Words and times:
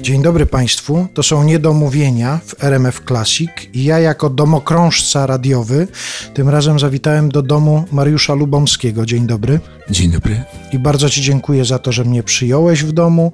Dzień 0.00 0.22
dobry 0.22 0.46
Państwu. 0.46 1.08
To 1.14 1.22
są 1.22 1.44
niedomówienia 1.44 2.40
w 2.46 2.64
RMF 2.64 3.02
Classic 3.08 3.50
i 3.72 3.84
ja 3.84 3.98
jako 3.98 4.30
domokrążca 4.30 5.26
radiowy 5.26 5.88
tym 6.34 6.48
razem 6.48 6.78
zawitałem 6.78 7.28
do 7.28 7.42
domu 7.42 7.84
Mariusza 7.92 8.34
Lubomskiego. 8.34 9.06
Dzień 9.06 9.26
dobry. 9.26 9.60
Dzień 9.90 10.10
dobry. 10.10 10.44
I 10.72 10.78
bardzo 10.78 11.10
Ci 11.10 11.22
dziękuję 11.22 11.64
za 11.64 11.78
to, 11.78 11.92
że 11.92 12.04
mnie 12.04 12.22
przyjąłeś 12.22 12.84
w 12.84 12.92
domu, 12.92 13.32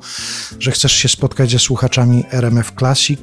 że 0.58 0.70
chcesz 0.70 0.92
się 0.92 1.08
spotkać 1.08 1.50
ze 1.50 1.58
słuchaczami 1.58 2.24
RMF 2.30 2.72
Classic. 2.78 3.20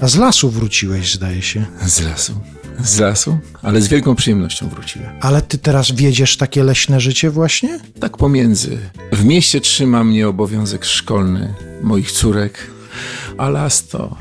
A 0.00 0.08
z 0.08 0.16
lasu 0.16 0.50
wróciłeś, 0.50 1.14
zdaje 1.14 1.42
się. 1.42 1.66
Z 1.86 2.00
lasu. 2.00 2.40
Z 2.80 2.98
lasu, 2.98 3.38
ale 3.62 3.80
z 3.80 3.88
wielką 3.88 4.14
przyjemnością 4.14 4.68
wróciłem. 4.68 5.10
Ale 5.20 5.42
Ty 5.42 5.58
teraz 5.58 5.90
wiedziesz 5.90 6.36
takie 6.36 6.64
leśne 6.64 7.00
życie 7.00 7.30
właśnie? 7.30 7.80
Tak 8.00 8.16
pomiędzy. 8.16 8.78
W 9.12 9.24
mieście 9.24 9.60
trzyma 9.60 10.04
mnie 10.04 10.28
obowiązek 10.28 10.84
szkolny 10.84 11.54
moich 11.82 12.12
córek, 12.12 12.58
a 13.38 13.48
las 13.48 13.86
to, 13.86 14.16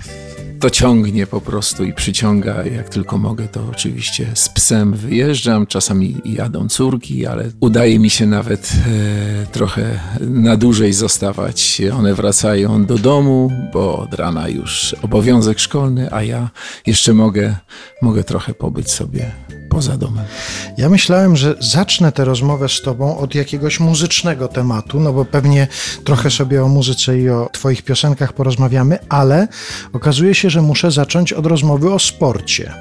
to 0.63 0.70
ciągnie 0.70 1.27
po 1.27 1.41
prostu 1.41 1.84
i 1.84 1.94
przyciąga. 1.94 2.66
Jak 2.66 2.90
tylko 2.90 3.17
mogę, 3.17 3.48
to 3.48 3.67
oczywiście 3.72 4.27
z 4.34 4.49
psem 4.49 4.94
wyjeżdżam. 4.94 5.67
Czasami 5.67 6.16
jadą 6.26 6.67
córki, 6.67 7.26
ale 7.26 7.49
udaje 7.59 7.99
mi 7.99 8.09
się 8.09 8.26
nawet 8.26 8.72
e, 8.72 9.45
trochę 9.45 9.99
na 10.20 10.58
dłużej 10.58 10.94
zostawać. 10.94 11.81
One 11.98 12.13
wracają 12.13 12.86
do 12.86 12.98
domu, 12.98 13.52
bo 13.73 13.98
od 13.98 14.13
rana 14.13 14.48
już 14.48 14.95
obowiązek 15.02 15.59
szkolny, 15.59 16.13
a 16.13 16.23
ja 16.23 16.49
jeszcze 16.86 17.14
mogę, 17.14 17.55
mogę 18.02 18.23
trochę 18.23 18.53
pobyć 18.53 18.91
sobie 18.91 19.31
poza 19.73 19.98
domem. 19.98 20.26
Ja 20.77 20.90
myślałem, 20.90 21.36
że 21.36 21.55
zacznę 21.59 22.12
tę 22.12 22.26
rozmowę 22.26 22.70
z 22.70 22.81
Tobą 22.81 23.18
od 23.18 23.36
jakiegoś 23.36 23.80
muzycznego 23.80 24.48
tematu, 24.48 25.00
no 25.00 25.14
bo 25.14 25.26
pewnie 25.26 25.68
trochę 26.04 26.31
sobie 26.31 26.64
o 26.64 26.68
muzyce 26.68 27.20
i 27.20 27.30
o 27.30 27.50
Twoich 27.52 27.81
piosenkach 27.81 28.34
porozmawiamy, 28.34 29.00
ale 29.09 29.48
okazuje 29.94 30.36
się, 30.36 30.50
że 30.50 30.62
muszę 30.62 30.91
zacząć 30.91 31.34
od 31.34 31.45
rozmowy 31.45 31.94
o 31.94 32.00
sporcie. 32.00 32.73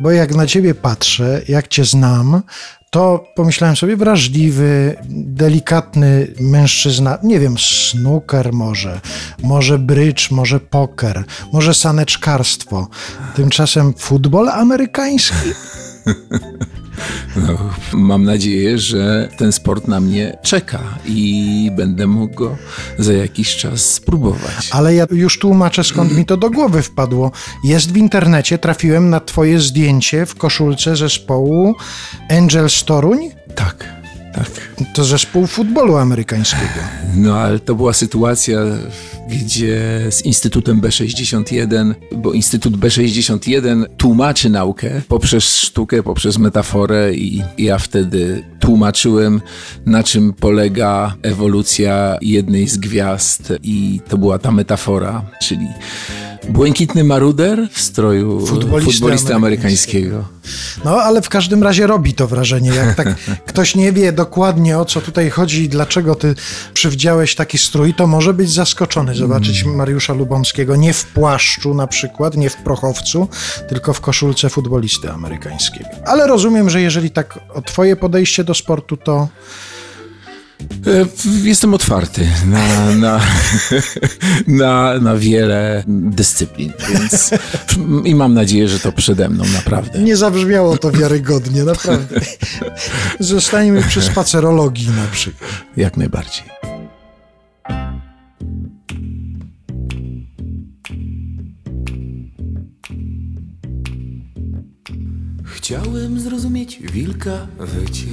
Bo 0.00 0.10
jak 0.10 0.34
na 0.34 0.46
Ciebie 0.46 0.74
patrzę, 0.74 1.42
jak 1.48 1.68
Cię 1.68 1.84
znam, 1.84 2.42
to 2.90 3.24
pomyślałem 3.34 3.76
sobie, 3.76 3.96
wrażliwy, 3.96 4.96
delikatny 5.10 6.28
mężczyzna, 6.40 7.18
nie 7.22 7.40
wiem, 7.40 7.56
snooker 7.58 8.52
może, 8.52 9.00
może 9.42 9.78
brycz, 9.78 10.30
może 10.30 10.60
poker, 10.60 11.24
może 11.52 11.74
saneczkarstwo. 11.74 12.88
Tymczasem 13.34 13.94
futbol 13.98 14.48
amerykański. 14.48 15.52
No, 17.36 17.58
mam 17.92 18.24
nadzieję, 18.24 18.78
że 18.78 19.28
ten 19.38 19.52
sport 19.52 19.88
na 19.88 20.00
mnie 20.00 20.38
czeka 20.42 20.80
i 21.06 21.70
będę 21.76 22.06
mógł 22.06 22.34
go 22.34 22.56
za 22.98 23.12
jakiś 23.12 23.56
czas 23.56 23.80
spróbować. 23.80 24.70
Ale 24.70 24.94
ja 24.94 25.06
już 25.10 25.38
tłumaczę, 25.38 25.84
skąd 25.84 26.16
mi 26.16 26.26
to 26.26 26.36
do 26.36 26.50
głowy 26.50 26.82
wpadło. 26.82 27.32
Jest 27.64 27.92
w 27.92 27.96
internecie, 27.96 28.58
trafiłem 28.58 29.10
na 29.10 29.20
twoje 29.20 29.60
zdjęcie 29.60 30.26
w 30.26 30.34
koszulce 30.34 30.96
zespołu 30.96 31.74
Angels 32.30 32.84
Toruń. 32.84 33.30
Tak, 33.54 34.01
tak. 34.34 34.72
To 34.94 35.04
zespół 35.04 35.46
futbolu 35.46 35.96
amerykańskiego. 35.96 36.80
No 37.16 37.38
ale 37.38 37.58
to 37.58 37.74
była 37.74 37.92
sytuacja, 37.92 38.58
gdzie 39.28 39.80
z 40.10 40.22
Instytutem 40.22 40.80
B61, 40.80 41.94
bo 42.16 42.32
Instytut 42.32 42.76
B61 42.76 43.84
tłumaczy 43.96 44.50
naukę 44.50 45.02
poprzez 45.08 45.44
sztukę, 45.44 46.02
poprzez 46.02 46.38
metaforę 46.38 47.14
i 47.14 47.42
ja 47.58 47.78
wtedy 47.78 48.44
tłumaczyłem, 48.60 49.40
na 49.86 50.02
czym 50.02 50.32
polega 50.32 51.16
ewolucja 51.22 52.18
jednej 52.22 52.68
z 52.68 52.76
gwiazd 52.76 53.52
i 53.62 54.00
to 54.08 54.18
była 54.18 54.38
ta 54.38 54.50
metafora, 54.50 55.24
czyli 55.40 55.66
błękitny 56.48 57.04
maruder 57.04 57.68
w 57.72 57.80
stroju 57.80 58.46
Futbolisty 58.46 58.92
futbolisty 58.92 59.34
amerykańskiego. 59.34 60.24
No, 60.84 61.02
ale 61.02 61.22
w 61.22 61.28
każdym 61.28 61.62
razie 61.62 61.86
robi 61.86 62.14
to 62.14 62.28
wrażenie. 62.28 62.70
Jak 62.70 62.94
tak 62.94 63.14
ktoś 63.48 63.74
nie 63.74 63.92
wie 63.92 64.12
dokładnie 64.12 64.78
o 64.78 64.84
co 64.84 65.00
tutaj 65.00 65.30
chodzi 65.30 65.62
i 65.62 65.68
dlaczego 65.68 66.14
ty 66.14 66.34
przywdziałeś 66.74 67.34
taki 67.34 67.58
strój, 67.58 67.94
to 67.94 68.06
może 68.06 68.34
być 68.34 68.50
zaskoczony 68.50 69.14
zobaczyć 69.14 69.64
Mariusza 69.64 70.14
Lubomskiego 70.14 70.76
nie 70.76 70.92
w 70.92 71.04
płaszczu 71.04 71.74
na 71.74 71.86
przykład, 71.86 72.36
nie 72.36 72.50
w 72.50 72.56
prochowcu, 72.56 73.28
tylko 73.68 73.92
w 73.92 74.00
koszulce 74.00 74.48
futbolisty 74.48 75.10
amerykańskiego. 75.10 75.88
Ale 76.06 76.26
rozumiem, 76.26 76.70
że 76.70 76.80
jeżeli 76.80 77.10
tak 77.10 77.38
o 77.54 77.62
twoje 77.62 77.96
podejście 77.96 78.44
do 78.44 78.54
sportu, 78.54 78.96
to 78.96 79.28
Jestem 81.42 81.74
otwarty 81.74 82.28
na, 82.46 82.94
na, 82.94 83.20
na, 84.46 84.98
na 84.98 85.16
wiele 85.16 85.84
dyscyplin, 85.88 86.72
więc 86.88 87.30
i 88.10 88.14
mam 88.14 88.34
nadzieję, 88.34 88.68
że 88.68 88.80
to 88.80 88.92
przede 88.92 89.28
mną 89.28 89.44
naprawdę. 89.54 89.98
nie 89.98 90.16
zabrzmiało 90.16 90.76
to 90.76 90.90
wiarygodnie, 90.90 91.64
naprawdę. 91.64 92.20
Zostańmy 93.20 93.82
przy 93.82 94.02
spacerologii 94.02 94.88
na 94.88 95.06
przykład. 95.12 95.50
Jak 95.76 95.96
najbardziej. 95.96 96.44
Chciałem 105.44 106.20
zrozumieć 106.20 106.78
wilka 106.92 107.46
wycie 107.58 108.06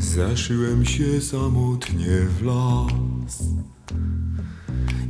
Zaszyłem 0.00 0.84
się 0.84 1.20
samotnie 1.20 2.06
w 2.38 2.42
las. 2.42 3.42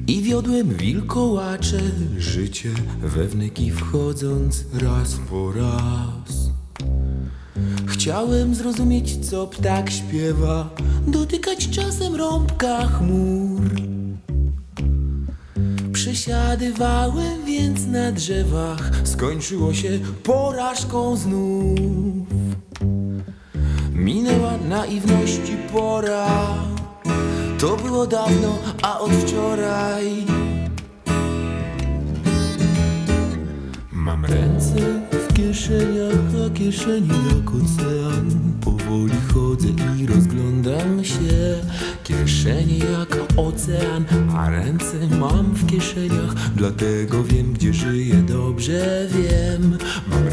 I 0.07 0.23
wiodłem 0.23 0.75
wilkołacze 0.75 1.81
życie 2.19 2.71
We 3.03 3.29
wnyki 3.29 3.71
wchodząc 3.71 4.65
raz 4.73 5.17
po 5.31 5.53
raz. 5.53 6.51
Chciałem 7.87 8.55
zrozumieć 8.55 9.27
co 9.31 9.47
ptak 9.47 9.91
śpiewa 9.91 10.71
Dotykać 11.07 11.69
czasem 11.71 12.15
rąbka 12.15 12.87
chmur. 12.87 13.61
Przesiadywałem 15.93 17.45
więc 17.47 17.87
na 17.87 18.13
drzewach 18.13 18.91
Skończyło 19.05 19.75
się 19.75 19.99
porażką 20.23 21.17
znów. 21.17 21.79
Minęła 23.95 24.44
naiwności 24.75 25.57
pora. 25.73 26.27
To 27.59 27.77
było 27.77 28.07
dawno, 28.07 28.59
a 28.83 28.99
od 29.01 29.11
wczoraj. 29.11 30.27
Mam 33.93 34.25
ręce 34.25 34.77
w 35.11 35.35
kieszeniach, 35.35 36.31
a 36.47 36.51
kieszeni 36.51 37.09
jak 37.09 37.49
ocean. 37.49 38.31
Powoli 38.61 39.21
chodzę 39.35 39.69
i 40.01 40.07
rozglądam 40.07 41.05
się. 41.05 41.61
Kieszenie 42.05 42.79
jak 42.79 43.19
ocean, 43.37 44.05
a 44.37 44.51
ręce 44.51 44.97
mam 45.21 45.55
w 45.55 45.67
kieszeniach. 45.67 46.35
Dlatego 46.57 47.25
wiem, 47.25 47.53
gdzie 47.53 47.75
żyję, 47.75 48.15
dobrze 48.15 49.09
wiem. 49.11 49.79
Mam 50.07 50.24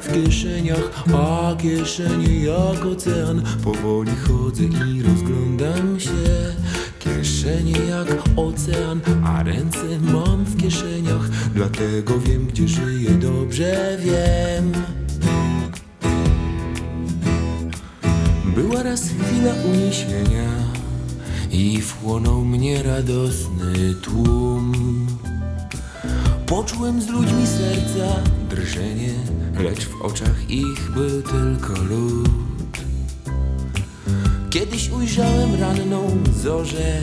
w 0.00 0.12
kieszeniach, 0.12 1.04
a 1.14 1.56
kieszenie 1.56 2.44
jak 2.44 2.86
ocean. 2.86 3.42
Powoli 3.64 4.12
chodzę 4.16 4.64
i 4.64 5.02
rozglądam 5.02 6.00
się. 6.00 6.54
Kieszenie 6.98 7.78
jak 7.88 8.08
ocean, 8.36 9.00
a 9.24 9.42
ręce 9.42 10.00
mam 10.12 10.44
w 10.44 10.56
kieszeniach. 10.56 11.28
Dlatego 11.54 12.18
wiem, 12.18 12.46
gdzie 12.46 12.68
żyję, 12.68 13.10
dobrze 13.10 13.98
wiem. 14.04 14.72
Była 18.54 18.82
raz 18.82 19.02
chwila 19.08 19.52
uniesienia 19.72 20.50
I 21.50 21.80
wchłonął 21.80 22.44
mnie 22.44 22.82
radosny 22.82 23.94
tłum 24.02 24.72
Poczułem 26.50 27.02
z 27.02 27.08
ludźmi 27.08 27.46
serca 27.46 28.20
drżenie 28.50 29.14
Lecz 29.58 29.86
w 29.86 30.02
oczach 30.02 30.50
ich 30.50 30.90
był 30.90 31.22
tylko 31.22 31.82
lód 31.82 32.30
Kiedyś 34.50 34.90
ujrzałem 34.90 35.60
ranną 35.60 36.18
zorzę 36.36 37.00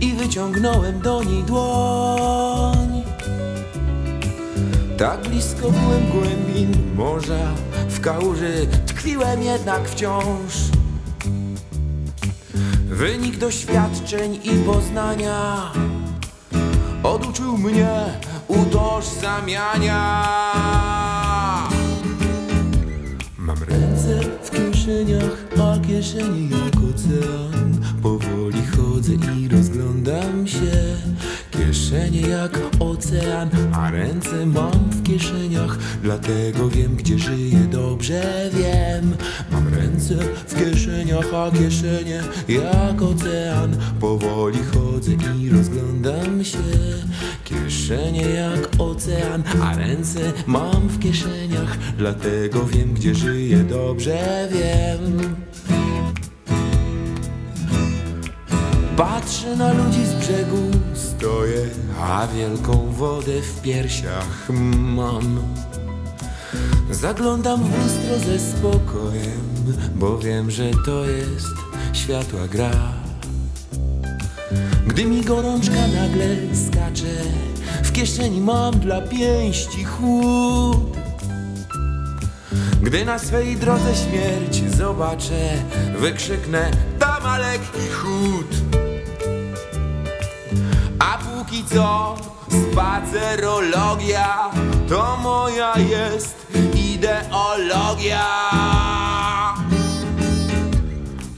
i 0.00 0.12
wyciągnąłem 0.12 1.00
do 1.00 1.22
niej 1.22 1.42
dłoń. 1.42 3.02
Tak 4.96 5.28
blisko 5.28 5.70
byłem 5.70 6.10
głębin 6.10 6.72
morza, 6.96 7.52
w 7.88 8.00
kałuży 8.00 8.66
tkwiłem 8.86 9.42
jednak 9.42 9.88
wciąż. 9.88 10.54
Wynik 12.88 13.36
doświadczeń 13.36 14.40
i 14.44 14.50
poznania 14.66 15.72
oduczył 17.02 17.58
mnie 17.58 17.88
utożsamiania. 18.48 20.22
Mam 23.38 23.62
ręce 23.62 24.20
w 24.42 24.50
kieszeniach, 24.50 25.44
a 25.60 25.78
kieszenie 25.86 26.48
jak 26.50 26.76
ocean 26.76 27.80
Powoli 28.02 28.66
chodzę 28.66 29.12
i 29.12 29.48
rozglądam 29.48 30.46
się 30.46 30.96
Kieszenie 31.68 32.20
jak 32.20 32.60
ocean, 32.80 33.50
a 33.72 33.90
ręce 33.90 34.46
mam 34.46 34.90
w 34.90 35.02
kieszeniach 35.02 35.78
Dlatego 36.02 36.68
wiem, 36.68 36.96
gdzie 36.96 37.18
żyję, 37.18 37.58
dobrze 37.58 38.50
wiem. 38.52 39.16
Mam 39.52 39.74
ręce 39.74 40.14
w 40.46 40.54
kieszeniach, 40.58 41.34
a 41.34 41.50
kieszenie 41.50 42.22
jak 42.48 43.02
ocean. 43.02 43.76
Powoli 44.00 44.58
chodzę 44.58 45.12
i 45.12 45.50
rozglądam 45.50 46.44
się. 46.44 46.58
Kieszenie 47.44 48.28
jak 48.28 48.68
ocean, 48.78 49.42
a 49.62 49.74
ręce 49.74 50.32
mam 50.46 50.88
w 50.88 50.98
kieszeniach 50.98 51.78
Dlatego 51.98 52.64
wiem, 52.64 52.94
gdzie 52.94 53.14
żyję, 53.14 53.58
dobrze 53.58 54.48
wiem 54.52 55.47
Patrzę 58.98 59.56
na 59.56 59.72
ludzi 59.72 60.06
z 60.06 60.14
brzegu, 60.14 60.70
stoję, 60.94 61.66
a 62.00 62.26
wielką 62.26 62.92
wodę 62.92 63.42
w 63.42 63.62
piersiach 63.62 64.48
mam. 64.96 65.40
Zaglądam 66.90 67.64
w 67.64 67.82
lustro 67.82 68.18
ze 68.18 68.38
spokojem, 68.38 69.40
bo 69.96 70.18
wiem, 70.18 70.50
że 70.50 70.70
to 70.86 71.04
jest 71.04 71.54
światła 71.92 72.48
gra. 72.48 72.92
Gdy 74.86 75.04
mi 75.04 75.24
gorączka 75.24 75.86
nagle 75.94 76.36
skacze, 76.66 77.22
w 77.82 77.92
kieszeni 77.92 78.40
mam 78.40 78.78
dla 78.80 79.00
pięści 79.00 79.84
chłód. 79.84 80.96
Gdy 82.82 83.04
na 83.04 83.18
swej 83.18 83.56
drodze 83.56 83.94
śmierć 83.94 84.76
zobaczę, 84.76 85.50
wykrzyknę 85.98 86.70
dama 86.98 87.38
lekki 87.38 87.88
chód. 87.92 88.77
A 90.98 91.18
póki 91.18 91.64
co 91.64 92.14
spacerologia 92.48 94.50
to 94.88 95.18
moja 95.22 95.78
jest 95.78 96.46
ideologia. 96.74 98.24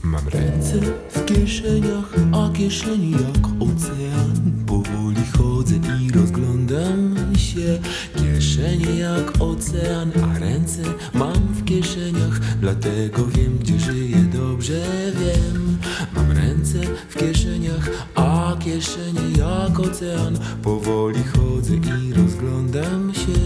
Mam 0.03 0.29
ręce 0.29 0.75
w 1.11 1.25
kieszeniach, 1.25 2.13
a 2.33 2.53
kieszeni 2.53 3.11
jak 3.11 3.47
ocean. 3.61 4.65
Powoli 4.67 5.23
chodzę 5.39 5.75
i 6.03 6.11
rozglądam 6.13 7.17
się. 7.39 7.79
Kieszenie 8.17 8.99
jak 8.99 9.33
ocean, 9.41 10.13
a 10.25 10.39
ręce 10.39 10.83
mam 11.15 11.33
w 11.35 11.65
kieszeniach. 11.65 12.41
Dlatego 12.61 13.27
wiem, 13.27 13.59
gdzie 13.59 13.81
żyję, 13.81 14.17
dobrze 14.17 14.83
wiem. 15.21 15.79
Mam 16.15 16.33
ręce 16.33 16.79
w 17.09 17.17
kieszeniach, 17.17 17.91
a 18.15 18.30
kieszenie 18.61 19.39
jak 19.39 19.81
ocean. 19.81 20.39
Powoli 20.63 21.25
chodzę 21.25 21.75
i 21.75 22.13
rozglądam 22.13 23.15
się. 23.15 23.41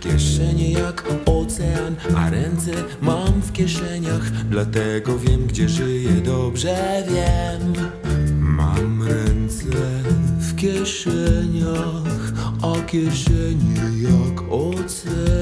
Kieszenie 0.00 0.72
jak 0.72 1.04
ocean, 1.26 1.96
a 2.16 2.30
ręce 2.30 2.70
mam 3.00 3.42
w 3.42 3.52
kieszeniach. 3.52 4.30
Dlatego 4.50 5.18
wiem, 5.18 5.46
gdzie 5.46 5.68
żyję, 5.68 6.12
dobrze 6.12 7.04
wiem. 7.08 7.90
Mam 8.40 9.02
ręce 9.02 10.02
w 10.38 10.56
kieszeniach, 10.56 12.32
a 12.62 12.82
kieszenie 12.86 13.82
jak 14.02 14.42
ocean. 14.50 15.41